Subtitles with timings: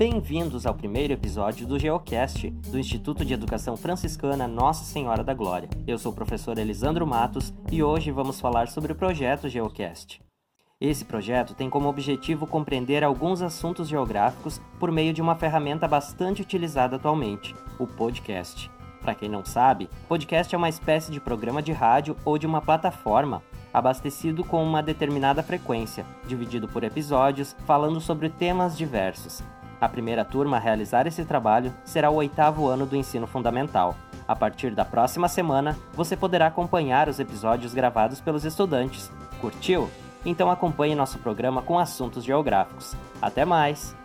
[0.00, 5.68] Bem-vindos ao primeiro episódio do Geocast, do Instituto de Educação Franciscana Nossa Senhora da Glória.
[5.86, 10.22] Eu sou o professor Elisandro Matos e hoje vamos falar sobre o projeto Geocast.
[10.80, 16.40] Esse projeto tem como objetivo compreender alguns assuntos geográficos por meio de uma ferramenta bastante
[16.40, 18.70] utilizada atualmente, o podcast.
[19.02, 22.62] Para quem não sabe, podcast é uma espécie de programa de rádio ou de uma
[22.62, 29.42] plataforma abastecido com uma determinada frequência, dividido por episódios, falando sobre temas diversos.
[29.80, 33.96] A primeira turma a realizar esse trabalho será o oitavo ano do ensino fundamental.
[34.28, 39.10] A partir da próxima semana, você poderá acompanhar os episódios gravados pelos estudantes.
[39.40, 39.90] Curtiu?
[40.24, 42.94] Então acompanhe nosso programa com assuntos geográficos.
[43.22, 43.96] Até mais!